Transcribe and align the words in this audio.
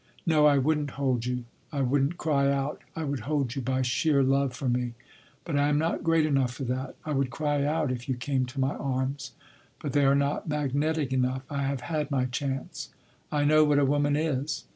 No, 0.25 0.47
I 0.47 0.57
wouldn’t 0.57 0.89
hold 0.97 1.27
you. 1.27 1.45
I 1.71 1.81
wouldn’t 1.81 2.17
cry 2.17 2.51
out. 2.51 2.81
I 2.95 3.03
would 3.03 3.19
hold 3.19 3.53
you 3.53 3.61
by 3.61 3.83
sheer 3.83 4.23
love 4.23 4.51
for 4.55 4.67
me—but 4.67 5.55
I 5.55 5.69
am 5.69 5.77
not 5.77 6.03
great 6.03 6.25
enough 6.25 6.55
for 6.55 6.63
that. 6.63 6.95
I 7.05 7.11
would 7.11 7.29
cry 7.29 7.63
out 7.63 7.91
if 7.91 8.09
you 8.09 8.15
came 8.15 8.47
to 8.47 8.59
my 8.59 8.73
arms, 8.73 9.33
but 9.79 9.93
they 9.93 10.05
are 10.05 10.15
not 10.15 10.49
magnetic 10.49 11.13
enough. 11.13 11.43
I 11.51 11.61
have 11.65 11.81
had 11.81 12.09
my 12.09 12.25
chance. 12.25 12.89
I 13.31 13.43
know 13.45 13.63
what 13.63 13.77
a 13.77 13.85
woman 13.85 14.15
is. 14.15 14.63